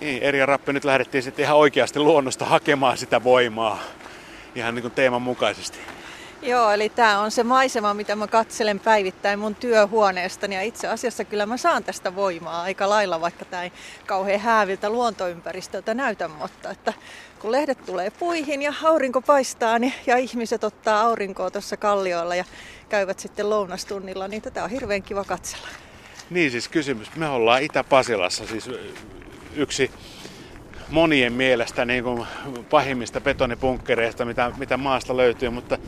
Niin, 0.00 0.22
Eri 0.22 0.46
Rappi 0.46 0.72
nyt 0.72 0.84
lähdettiin 0.84 1.22
sitten 1.22 1.42
ihan 1.42 1.56
oikeasti 1.56 1.98
luonnosta 1.98 2.44
hakemaan 2.44 2.98
sitä 2.98 3.24
voimaa 3.24 3.78
ihan 4.54 4.74
niin 4.74 4.82
kuin 4.82 4.92
teeman 4.92 5.22
mukaisesti. 5.22 5.78
Joo, 6.42 6.70
eli 6.70 6.88
tämä 6.88 7.20
on 7.20 7.30
se 7.30 7.42
maisema, 7.42 7.94
mitä 7.94 8.16
mä 8.16 8.26
katselen 8.26 8.80
päivittäin 8.80 9.38
mun 9.38 9.54
työhuoneestani. 9.54 10.54
Ja 10.54 10.62
itse 10.62 10.88
asiassa 10.88 11.24
kyllä 11.24 11.46
mä 11.46 11.56
saan 11.56 11.84
tästä 11.84 12.14
voimaa 12.14 12.62
aika 12.62 12.88
lailla, 12.88 13.20
vaikka 13.20 13.44
tämä 13.44 13.62
ei 13.62 13.72
kauhean 14.06 14.40
hääviltä 14.40 14.90
luontoympäristöltä 14.90 15.94
näytä. 15.94 16.28
Mutta 16.28 16.70
että 16.70 16.92
kun 17.38 17.52
lehdet 17.52 17.86
tulee 17.86 18.10
puihin 18.10 18.62
ja 18.62 18.74
aurinko 18.84 19.20
paistaa 19.20 19.78
niin, 19.78 19.94
ja 20.06 20.16
ihmiset 20.16 20.64
ottaa 20.64 21.00
aurinkoa 21.00 21.50
tuossa 21.50 21.76
kallioilla 21.76 22.34
ja 22.34 22.44
käyvät 22.88 23.18
sitten 23.18 23.50
lounastunnilla, 23.50 24.28
niin 24.28 24.42
tätä 24.42 24.64
on 24.64 24.70
hirveän 24.70 25.02
kiva 25.02 25.24
katsella. 25.24 25.68
Niin 26.30 26.50
siis 26.50 26.68
kysymys. 26.68 27.16
Me 27.16 27.28
ollaan 27.28 27.62
Itä-Pasilassa, 27.62 28.46
siis 28.46 28.70
yksi 29.56 29.90
monien 30.90 31.32
mielestä 31.32 31.84
niin 31.84 32.04
kuin 32.04 32.26
pahimmista 32.70 33.20
betonipunkkereista, 33.20 34.24
mitä, 34.24 34.52
mitä 34.58 34.76
maasta 34.76 35.16
löytyy, 35.16 35.50
mutta 35.50 35.78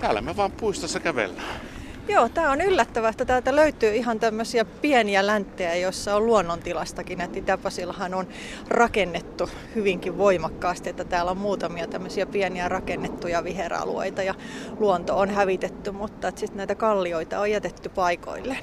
täällä 0.00 0.20
me 0.20 0.36
vaan 0.36 0.52
puistossa 0.52 1.00
kävellään. 1.00 1.60
Joo, 2.08 2.28
tämä 2.28 2.50
on 2.50 2.60
yllättävää, 2.60 3.10
että 3.10 3.24
täältä 3.24 3.56
löytyy 3.56 3.94
ihan 3.94 4.20
tämmöisiä 4.20 4.64
pieniä 4.64 5.26
länttejä, 5.26 5.74
joissa 5.74 6.16
on 6.16 6.26
luonnontilastakin. 6.26 7.20
Että 7.20 7.38
Itäpasillahan 7.38 8.14
on 8.14 8.28
rakennettu 8.68 9.50
hyvinkin 9.74 10.18
voimakkaasti, 10.18 10.90
että 10.90 11.04
täällä 11.04 11.30
on 11.30 11.36
muutamia 11.36 11.86
tämmöisiä 11.86 12.26
pieniä 12.26 12.68
rakennettuja 12.68 13.44
viheralueita 13.44 14.22
ja 14.22 14.34
luonto 14.78 15.18
on 15.18 15.30
hävitetty, 15.30 15.90
mutta 15.90 16.30
sitten 16.30 16.56
näitä 16.56 16.74
kallioita 16.74 17.40
on 17.40 17.50
jätetty 17.50 17.88
paikoille. 17.88 18.58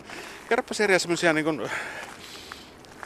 Kerropa 0.50 0.74
Serja 0.74 1.00
semmoisia 1.00 1.34
niin 1.34 1.70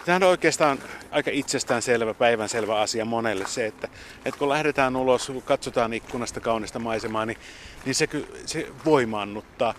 Tämähän 0.10 0.24
on 0.24 0.30
oikeastaan 0.30 0.80
aika 1.12 1.32
itsestäänselvä, 1.34 2.14
päivänselvä 2.14 2.80
asia 2.80 3.06
monelle 3.06 3.48
se, 3.48 3.66
että, 3.66 3.88
että 4.26 4.40
kun 4.40 4.50
lähdetään 4.50 4.96
ulos, 4.96 5.28
kun 5.28 5.42
katsotaan 5.42 5.94
ikkunasta 5.94 6.40
kaunista 6.40 6.80
maisemaa, 6.80 7.26
niin, 7.26 7.38
niin 7.86 7.96
se, 7.96 8.08
se 8.46 8.68
voimaannuttaa. 8.86 9.74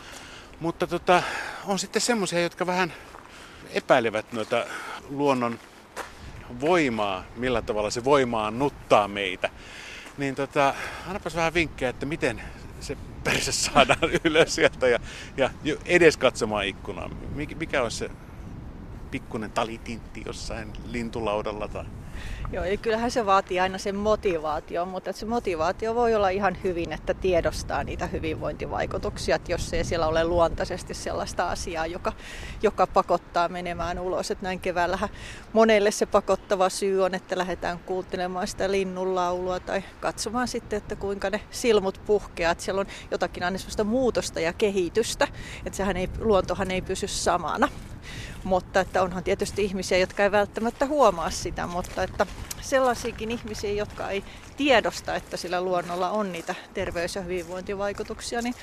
Mutta 0.60 0.86
tota, 0.86 1.22
on 1.66 1.78
sitten 1.78 2.02
semmoisia, 2.02 2.42
jotka 2.42 2.66
vähän 2.66 2.92
epäilevät 3.72 4.32
noita 4.32 4.66
luonnon 5.08 5.58
voimaa, 6.60 7.24
millä 7.36 7.62
tavalla 7.62 7.90
se 7.90 8.04
voimaannuttaa 8.04 9.08
meitä. 9.08 9.50
Niin 10.18 10.34
tota, 10.34 10.74
annapas 11.06 11.36
vähän 11.36 11.54
vinkkejä, 11.54 11.88
että 11.88 12.06
miten 12.06 12.42
se 12.80 12.96
perse 13.24 13.52
saadaan 13.52 14.10
ylös 14.24 14.54
sieltä 14.54 14.88
ja, 14.88 14.98
ja 15.36 15.50
edes 15.84 16.16
katsomaan 16.16 16.66
ikkunaa. 16.66 17.10
Mikä 17.58 17.82
on 17.82 17.90
se 17.90 18.10
pikkunen 19.10 19.52
talitintti 19.52 20.22
jossain 20.26 20.72
lintulaudalla 20.90 21.68
tai 21.68 21.84
Joo, 22.52 22.64
eli 22.64 22.76
kyllähän 22.76 23.10
se 23.10 23.26
vaatii 23.26 23.60
aina 23.60 23.78
sen 23.78 23.96
motivaatio, 23.96 24.86
mutta 24.86 25.12
se 25.12 25.26
motivaatio 25.26 25.94
voi 25.94 26.14
olla 26.14 26.28
ihan 26.28 26.56
hyvin, 26.64 26.92
että 26.92 27.14
tiedostaa 27.14 27.84
niitä 27.84 28.06
hyvinvointivaikutuksia, 28.06 29.36
että 29.36 29.52
jos 29.52 29.72
ei 29.72 29.84
siellä 29.84 30.06
ole 30.06 30.24
luontaisesti 30.24 30.94
sellaista 30.94 31.50
asiaa, 31.50 31.86
joka, 31.86 32.12
joka 32.62 32.86
pakottaa 32.86 33.48
menemään 33.48 33.98
ulos. 33.98 34.30
Että 34.30 34.44
näin 34.44 34.60
keväällähän 34.60 35.08
monelle 35.52 35.90
se 35.90 36.06
pakottava 36.06 36.68
syy 36.68 37.04
on, 37.04 37.14
että 37.14 37.38
lähdetään 37.38 37.78
kuuntelemaan 37.78 38.46
sitä 38.46 38.70
linnunlaulua 38.70 39.60
tai 39.60 39.82
katsomaan 40.00 40.48
sitten, 40.48 40.76
että 40.76 40.96
kuinka 40.96 41.30
ne 41.30 41.40
silmut 41.50 42.00
puhkeaa. 42.06 42.52
Että 42.52 42.64
siellä 42.64 42.80
on 42.80 42.86
jotakin 43.10 43.42
aina 43.42 43.58
muutosta 43.84 44.40
ja 44.40 44.52
kehitystä, 44.52 45.28
että 45.66 45.76
sehän 45.76 45.96
ei, 45.96 46.08
luontohan 46.18 46.70
ei 46.70 46.82
pysy 46.82 47.06
samana. 47.06 47.68
Mutta 48.44 48.80
että 48.80 49.02
onhan 49.02 49.24
tietysti 49.24 49.64
ihmisiä, 49.64 49.98
jotka 49.98 50.22
ei 50.22 50.32
välttämättä 50.32 50.86
huomaa 50.86 51.30
sitä, 51.30 51.66
mutta 51.66 52.02
että 52.02 52.26
sellaisiakin 52.60 53.30
ihmisiä, 53.30 53.72
jotka 53.72 54.10
ei 54.10 54.24
tiedosta, 54.56 55.14
että 55.14 55.36
sillä 55.36 55.60
luonnolla 55.60 56.10
on 56.10 56.32
niitä 56.32 56.54
terveys- 56.74 57.16
ja 57.16 57.22
hyvinvointivaikutuksia, 57.22 58.42
niin 58.42 58.54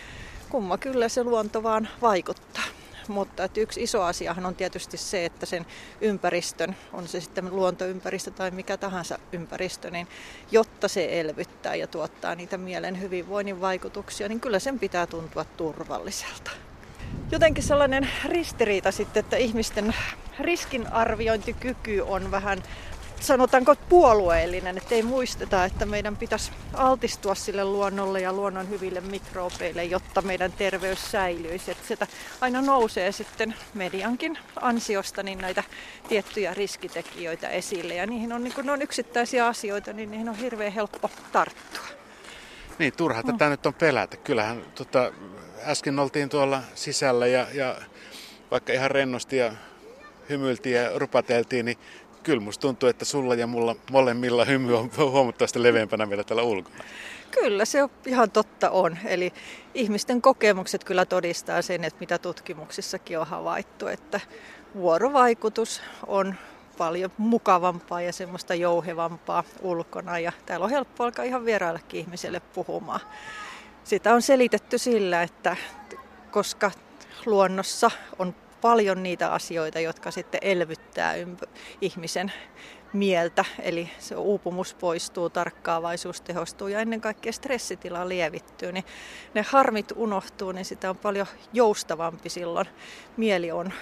kumma 0.50 0.78
kyllä 0.78 1.10
se 1.10 1.24
luonto 1.24 1.64
vaan 1.64 1.88
vaikuttaa. 2.02 2.64
Mutta 3.08 3.44
että 3.44 3.60
yksi 3.60 3.84
iso 3.84 4.04
asiahan 4.04 4.46
on 4.46 4.56
tietysti 4.56 4.98
se, 4.98 5.26
että 5.26 5.46
sen 5.46 5.66
ympäristön, 6.02 6.76
on 6.94 7.08
se 7.08 7.22
sitten 7.22 7.56
luontoympäristö 7.56 8.32
tai 8.32 8.52
mikä 8.52 8.78
tahansa 8.78 9.20
ympäristö, 9.32 9.92
niin 9.92 10.08
jotta 10.52 10.88
se 10.88 11.20
elvyttää 11.20 11.76
ja 11.76 11.88
tuottaa 11.88 12.36
niitä 12.36 12.58
mielen 12.58 13.02
hyvinvoinnin 13.02 13.62
vaikutuksia, 13.62 14.28
niin 14.28 14.40
kyllä 14.40 14.60
sen 14.60 14.80
pitää 14.80 15.08
tuntua 15.08 15.44
turvalliselta 15.46 16.52
jotenkin 17.32 17.64
sellainen 17.64 18.10
ristiriita 18.26 18.92
sitten, 18.92 19.20
että 19.20 19.38
ihmisten 19.38 19.96
riskinarviointikyky 20.40 22.02
on 22.02 22.32
vähän 22.32 22.64
sanotaanko 23.20 23.76
puolueellinen, 23.90 24.78
että 24.78 24.96
ei 24.96 25.04
muisteta, 25.04 25.66
että 25.66 25.86
meidän 25.86 26.18
pitäisi 26.18 26.52
altistua 26.74 27.36
sille 27.36 27.66
luonnolle 27.66 28.22
ja 28.22 28.34
luonnon 28.34 28.70
hyville 28.70 29.02
mikrobeille, 29.02 29.84
jotta 29.84 30.22
meidän 30.22 30.52
terveys 30.52 31.12
säilyisi. 31.12 31.72
Että 31.72 31.88
sitä 31.88 32.08
aina 32.42 32.62
nousee 32.62 33.12
sitten 33.12 33.56
mediankin 33.74 34.38
ansiosta 34.62 35.24
niin 35.24 35.38
näitä 35.38 35.64
tiettyjä 36.08 36.54
riskitekijöitä 36.54 37.50
esille 37.50 37.96
ja 37.96 38.06
niihin 38.08 38.34
on, 38.34 38.44
niin 38.44 38.54
kun 38.54 38.66
ne 38.66 38.72
on 38.72 38.82
yksittäisiä 38.82 39.48
asioita, 39.48 39.94
niin 39.94 40.12
niihin 40.12 40.30
on 40.30 40.36
hirveän 40.36 40.74
helppo 40.74 41.10
tarttua. 41.32 42.07
Niin, 42.80 42.94
turha 42.98 43.24
tätä 43.24 43.46
mm. 43.46 43.52
nyt 43.52 43.66
on 43.66 43.74
pelätä. 43.74 44.18
Kyllähän 44.18 44.62
tota, 44.76 45.12
äsken 45.66 46.00
oltiin 46.00 46.30
tuolla 46.30 46.62
sisällä 46.76 47.28
ja, 47.28 47.48
ja 47.54 47.76
vaikka 48.52 48.74
ihan 48.74 48.92
rennosti 48.92 49.38
ja 49.38 49.52
hymyiltiin 50.30 50.76
ja 50.76 51.00
rupateltiin, 51.00 51.66
niin 51.66 51.78
kyllä 52.24 52.42
musta 52.42 52.62
tuntuu, 52.62 52.90
että 52.90 53.06
sulla 53.06 53.36
ja 53.36 53.48
mulla 53.48 53.76
molemmilla 53.92 54.46
hymy 54.46 54.78
on 54.78 54.92
huomattavasti 54.98 55.64
leveämpänä 55.64 56.10
vielä 56.10 56.24
täällä 56.24 56.44
ulkona. 56.44 56.84
Kyllä, 57.32 57.66
se 57.66 57.84
on 57.84 57.90
ihan 58.06 58.32
totta 58.32 58.70
on. 58.70 58.98
Eli 59.06 59.34
ihmisten 59.74 60.22
kokemukset 60.22 60.84
kyllä 60.84 61.06
todistaa 61.06 61.62
sen, 61.62 61.84
että 61.84 62.00
mitä 62.00 62.18
tutkimuksissakin 62.18 63.20
on 63.20 63.28
havaittu, 63.28 63.88
että 63.88 64.20
vuorovaikutus 64.76 65.82
on 66.08 66.36
paljon 66.78 67.12
mukavampaa 67.18 68.02
ja 68.02 68.14
semmoista 68.14 68.56
jouhevampaa 68.56 69.44
ulkona. 69.62 70.20
Ja 70.20 70.32
täällä 70.46 70.64
on 70.64 70.70
helppo 70.70 71.04
alkaa 71.04 71.26
ihan 71.26 71.46
vieraillekin 71.46 72.00
ihmiselle 72.00 72.40
puhumaan. 72.40 73.00
Sitä 73.84 74.14
on 74.14 74.22
selitetty 74.22 74.78
sillä, 74.78 75.24
että 75.24 75.56
koska 76.32 76.72
luonnossa 77.26 77.92
on 78.20 78.36
paljon 78.62 79.04
niitä 79.04 79.34
asioita, 79.34 79.80
jotka 79.80 80.12
sitten 80.12 80.40
elvyttää 80.44 81.16
ympä- 81.16 81.48
ihmisen 81.82 82.34
mieltä. 82.94 83.46
Eli 83.60 83.90
se 84.00 84.16
uupumus 84.16 84.74
poistuu, 84.74 85.30
tarkkaavaisuus 85.30 86.22
tehostuu 86.22 86.68
ja 86.68 86.80
ennen 86.80 87.02
kaikkea 87.02 87.32
stressitila 87.32 88.10
lievittyy. 88.10 88.72
Niin 88.72 88.86
ne 89.34 89.46
harmit 89.50 89.94
unohtuu, 89.96 90.52
niin 90.52 90.66
sitä 90.66 90.90
on 90.90 90.98
paljon 90.98 91.28
joustavampi 91.54 92.30
silloin. 92.30 92.68
Mieli 93.18 93.52
on 93.52 93.74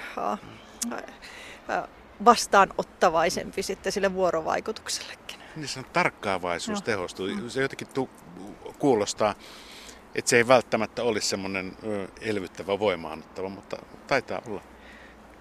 vastaanottavaisempi 2.26 3.64
sitten 3.64 3.92
sille 3.92 4.14
vuorovaikutuksellekin. 4.14 5.40
Niin 5.56 5.68
se 5.68 5.80
on 5.80 5.86
tarkkaavaisuus 5.94 6.80
no. 6.80 6.86
tehostuu. 6.86 7.28
Se 7.48 7.62
jotenkin 7.62 7.88
tu- 7.88 8.10
kuulostaa 8.80 9.36
että 10.16 10.30
se 10.30 10.38
ei 10.38 10.48
välttämättä 10.48 11.04
olisi 11.04 11.28
semmoinen 11.28 11.78
elvyttävä, 12.22 12.80
voimaannuttava, 12.80 13.50
mutta 13.50 13.78
taitaa 14.08 14.42
olla. 14.48 14.62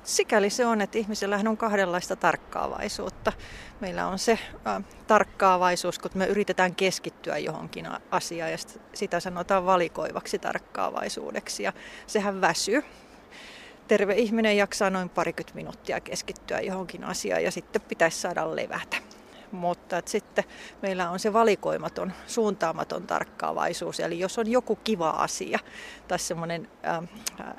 Sikäli 0.02 0.50
se 0.50 0.66
on, 0.66 0.80
että 0.80 0.98
ihmisellähän 0.98 1.48
on 1.48 1.56
kahdenlaista 1.56 2.16
tarkkaavaisuutta. 2.16 3.32
Meillä 3.80 4.06
on 4.06 4.18
se 4.18 4.38
äh, 4.66 4.84
tarkkaavaisuus, 5.06 5.98
kun 5.98 6.10
me 6.14 6.26
yritetään 6.26 6.74
keskittyä 6.74 7.38
johonkin 7.38 7.88
asiaan 8.10 8.50
ja 8.50 8.58
sitä 8.94 9.20
sanotaan 9.20 9.66
valikoivaksi 9.66 10.38
tarkkaavaisuudeksi 10.38 11.62
ja 11.62 11.72
sehän 12.06 12.40
väsyy. 12.40 12.84
Terve 13.88 14.14
ihminen 14.14 14.56
jaksaa 14.56 14.90
noin 14.90 15.08
parikymmentä 15.08 15.54
minuuttia 15.54 16.00
keskittyä 16.00 16.60
johonkin 16.60 17.04
asiaan 17.04 17.44
ja 17.44 17.50
sitten 17.50 17.82
pitäisi 17.82 18.20
saada 18.20 18.56
levätä 18.56 18.96
mutta 19.54 19.98
että 19.98 20.10
sitten 20.10 20.44
meillä 20.82 21.10
on 21.10 21.18
se 21.18 21.32
valikoimaton, 21.32 22.12
suuntaamaton 22.26 23.06
tarkkaavaisuus. 23.06 24.00
Eli 24.00 24.18
jos 24.18 24.38
on 24.38 24.50
joku 24.50 24.76
kiva 24.76 25.10
asia 25.10 25.58
tai 26.08 26.18
semmoinen 26.18 26.68
ähm, 26.86 27.04
äh, 27.40 27.54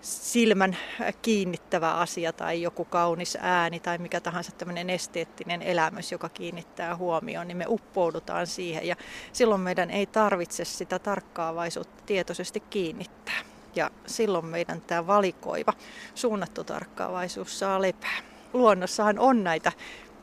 silmän 0.00 0.76
kiinnittävä 1.22 1.94
asia 1.94 2.32
tai 2.32 2.62
joku 2.62 2.84
kaunis 2.84 3.38
ääni 3.40 3.80
tai 3.80 3.98
mikä 3.98 4.20
tahansa 4.20 4.52
tämmöinen 4.52 4.90
esteettinen 4.90 5.62
elämys, 5.62 6.12
joka 6.12 6.28
kiinnittää 6.28 6.96
huomioon, 6.96 7.48
niin 7.48 7.56
me 7.56 7.64
uppoudutaan 7.68 8.46
siihen 8.46 8.86
ja 8.86 8.96
silloin 9.32 9.60
meidän 9.60 9.90
ei 9.90 10.06
tarvitse 10.06 10.64
sitä 10.64 10.98
tarkkaavaisuutta 10.98 12.02
tietoisesti 12.06 12.60
kiinnittää. 12.60 13.57
Ja 13.78 13.90
silloin 14.06 14.46
meidän 14.46 14.80
tämä 14.80 15.06
valikoiva, 15.06 15.72
suunnattu 16.14 16.64
tarkkaavaisuus 16.64 17.58
saa 17.58 17.82
lepää. 17.82 18.18
Luonnossahan 18.52 19.18
on 19.18 19.44
näitä 19.44 19.72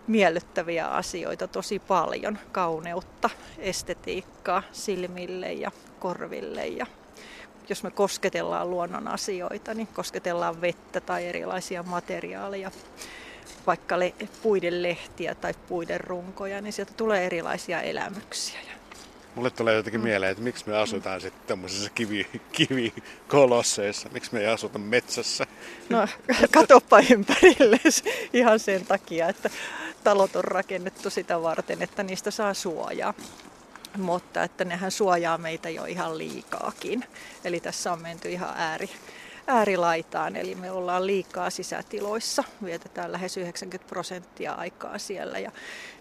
miellyttäviä 0.07 0.87
asioita 0.87 1.47
tosi 1.47 1.79
paljon. 1.79 2.37
Kauneutta, 2.51 3.29
estetiikkaa 3.57 4.63
silmille 4.71 5.53
ja 5.53 5.71
korville 5.99 6.67
ja 6.67 6.85
jos 7.69 7.83
me 7.83 7.91
kosketellaan 7.91 8.69
luonnon 8.69 9.07
asioita, 9.07 9.73
niin 9.73 9.87
kosketellaan 9.87 10.61
vettä 10.61 11.01
tai 11.01 11.25
erilaisia 11.25 11.83
materiaaleja. 11.83 12.71
vaikka 13.67 13.99
le- 13.99 14.13
puiden 14.43 14.83
lehtiä 14.83 15.35
tai 15.35 15.53
puiden 15.67 15.99
runkoja, 15.99 16.61
niin 16.61 16.73
sieltä 16.73 16.93
tulee 16.97 17.25
erilaisia 17.25 17.81
elämyksiä. 17.81 18.74
Mulle 19.35 19.49
tulee 19.49 19.75
jotenkin 19.75 20.01
mieleen, 20.01 20.31
että 20.31 20.43
miksi 20.43 20.69
me 20.69 20.77
asutaan 20.77 21.21
sitten 21.21 21.47
tämmöisessä 21.47 21.89
kivi, 21.95 22.27
kivikolosseissa, 22.51 24.09
miksi 24.11 24.33
me 24.33 24.39
ei 24.39 24.47
asuta 24.47 24.79
metsässä. 24.79 25.47
No 25.89 26.07
katoppa 26.53 26.99
ympärille 27.11 27.79
ihan 28.33 28.59
sen 28.59 28.85
takia, 28.85 29.29
että 29.29 29.49
talot 30.03 30.35
on 30.35 30.43
rakennettu 30.43 31.09
sitä 31.09 31.41
varten, 31.41 31.81
että 31.81 32.03
niistä 32.03 32.31
saa 32.31 32.53
suojaa. 32.53 33.13
Mutta 33.97 34.43
että 34.43 34.65
nehän 34.65 34.91
suojaa 34.91 35.37
meitä 35.37 35.69
jo 35.69 35.85
ihan 35.85 36.17
liikaakin. 36.17 37.05
Eli 37.43 37.59
tässä 37.59 37.91
on 37.93 38.01
menty 38.01 38.29
ihan 38.29 38.53
ääri, 38.57 38.89
äärilaitaan, 39.47 40.35
eli 40.35 40.55
me 40.55 40.71
ollaan 40.71 41.07
liikaa 41.07 41.49
sisätiloissa, 41.49 42.43
vietetään 42.63 43.11
lähes 43.11 43.37
90 43.37 43.89
prosenttia 43.89 44.53
aikaa 44.53 44.97
siellä 44.97 45.39
ja 45.39 45.51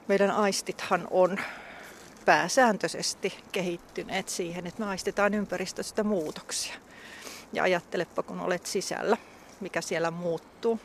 meidän 0.09 0.31
aistithan 0.31 1.09
on 1.11 1.39
pääsääntöisesti 2.25 3.39
kehittyneet 3.53 4.29
siihen, 4.29 4.67
että 4.67 4.83
me 4.83 4.89
aistetaan 4.89 5.35
ympäristöstä 5.35 6.05
muutoksia. 6.05 6.75
Ja 7.53 7.63
ajattelepa, 7.63 8.23
kun 8.23 8.41
olet 8.41 8.67
sisällä, 8.67 9.17
mikä 9.61 9.81
siellä 9.81 10.11
muuttuu. 10.11 10.81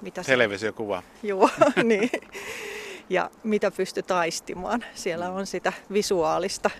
Mitä 0.00 0.22
Televisiokuva. 0.22 1.02
Joo, 1.22 1.50
niin. 1.84 2.10
Ja 3.10 3.30
mitä 3.42 3.70
pystyt 3.70 4.10
aistimaan. 4.10 4.84
Siellä 4.94 5.30
on 5.30 5.46
sitä 5.46 5.72
visuaalista 5.92 6.70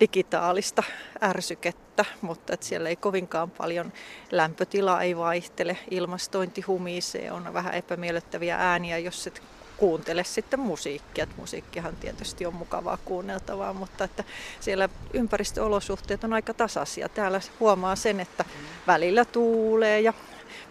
digitaalista 0.00 0.82
ärsykettä, 1.22 2.04
mutta 2.20 2.54
että 2.54 2.66
siellä 2.66 2.88
ei 2.88 2.96
kovinkaan 2.96 3.50
paljon 3.50 3.92
lämpötila 4.30 5.02
ei 5.02 5.16
vaihtele, 5.16 5.78
ilmastointi 5.90 6.60
humisee, 6.60 7.32
on 7.32 7.54
vähän 7.54 7.74
epämiellyttäviä 7.74 8.56
ääniä, 8.56 8.98
jos 8.98 9.26
et 9.26 9.42
kuuntele 9.78 10.24
sitten 10.24 10.60
musiikkia. 10.60 11.24
Et 11.24 11.36
musiikkihan 11.36 11.96
tietysti 11.96 12.46
on 12.46 12.54
mukavaa 12.54 12.98
kuunneltavaa, 13.04 13.72
mutta 13.72 14.04
että 14.04 14.24
siellä 14.60 14.88
ympäristöolosuhteet 15.12 16.24
on 16.24 16.32
aika 16.32 16.54
tasaisia. 16.54 17.08
Täällä 17.08 17.40
huomaa 17.60 17.96
sen, 17.96 18.20
että 18.20 18.44
välillä 18.86 19.24
tuulee 19.24 20.00
ja 20.00 20.12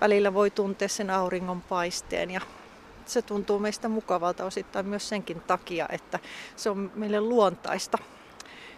välillä 0.02 0.34
voi 0.34 0.52
tuntea 0.52 0.88
sen 0.88 1.10
auringon 1.10 1.62
paisteen 1.62 2.32
ja 2.32 2.42
se 3.06 3.22
tuntuu 3.22 3.60
meistä 3.60 3.90
mukavalta 3.90 4.46
osittain 4.46 4.86
myös 4.86 5.10
senkin 5.10 5.42
takia, 5.42 5.86
että 5.92 6.20
se 6.56 6.70
on 6.70 6.92
meille 6.96 7.22
luontaista 7.22 7.98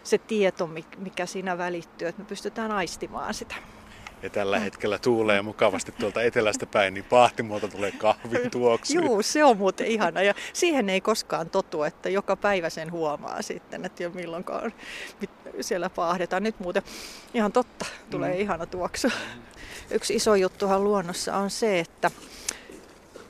se 0.04 0.18
tieto, 0.18 0.70
mikä 0.98 1.26
siinä 1.26 1.58
välittyy, 1.58 2.08
että 2.08 2.22
me 2.22 2.28
pystytään 2.28 2.72
aistimaan 2.72 3.34
sitä. 3.34 3.56
Ja 4.24 4.30
tällä 4.30 4.60
hetkellä 4.60 5.00
tuulee 5.00 5.42
mukavasti 5.42 5.92
tuolta 5.92 6.22
etelästä 6.22 6.66
päin, 6.66 6.94
niin 6.94 7.04
pahtimolta 7.04 7.68
tulee 7.68 7.92
kahvin 7.92 8.52
tuoksu. 8.52 8.94
Joo, 8.94 9.22
se 9.22 9.44
on 9.44 9.58
muuten 9.58 9.88
ihana. 9.88 10.22
Ja 10.22 10.34
siihen 10.54 10.90
ei 10.90 11.02
koskaan 11.02 11.50
totu, 11.50 11.84
että 11.84 12.10
joka 12.10 12.36
päivä 12.36 12.70
sen 12.70 12.92
huomaa 12.92 13.42
sitten, 13.42 13.86
että 13.86 14.04
jo 14.04 14.10
milloinkaan 14.10 14.74
siellä 15.62 15.90
paahdetaan. 15.90 16.44
Nyt 16.44 16.60
muuten 16.60 16.84
ihan 17.34 17.52
totta, 17.52 17.86
tulee 18.10 18.34
mm. 18.34 18.40
ihana 18.40 18.66
tuoksu. 18.66 19.08
Yksi 19.92 20.16
iso 20.16 20.36
juttuhan 20.36 20.84
luonnossa 20.84 21.36
on 21.36 21.50
se, 21.50 21.80
että 21.80 22.12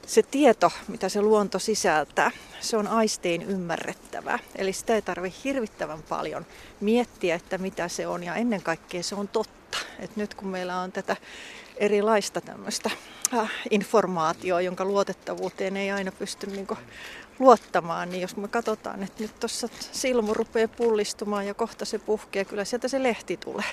se 0.09 0.23
tieto, 0.23 0.71
mitä 0.87 1.09
se 1.09 1.21
luonto 1.21 1.59
sisältää, 1.59 2.31
se 2.59 2.77
on 2.77 2.87
aisteen 2.87 3.41
ymmärrettävää. 3.41 4.39
Eli 4.55 4.73
sitä 4.73 4.95
ei 4.95 5.01
tarvitse 5.01 5.39
hirvittävän 5.43 6.03
paljon 6.03 6.45
miettiä, 6.81 7.35
että 7.35 7.57
mitä 7.57 7.87
se 7.87 8.07
on 8.07 8.23
ja 8.23 8.35
ennen 8.35 8.61
kaikkea 8.61 9.03
se 9.03 9.15
on 9.15 9.27
totta. 9.27 9.77
Et 9.99 10.15
nyt 10.15 10.33
kun 10.33 10.47
meillä 10.47 10.79
on 10.79 10.91
tätä 10.91 11.15
erilaista 11.77 12.41
tämmöistä 12.41 12.89
äh, 13.33 13.51
informaatiota, 13.69 14.61
jonka 14.61 14.85
luotettavuuteen 14.85 15.77
ei 15.77 15.91
aina 15.91 16.11
pysty 16.11 16.47
niinku 16.47 16.77
luottamaan, 17.39 18.09
niin 18.09 18.21
jos 18.21 18.35
me 18.35 18.47
katsotaan, 18.47 19.03
että 19.03 19.23
nyt 19.23 19.39
tuossa 19.39 19.69
silmu 19.91 20.33
rupeaa 20.33 20.67
pullistumaan 20.67 21.47
ja 21.47 21.53
kohta 21.53 21.85
se 21.85 21.99
puhkee, 21.99 22.45
kyllä 22.45 22.65
sieltä 22.65 22.87
se 22.87 23.03
lehti 23.03 23.37
tulee. 23.37 23.71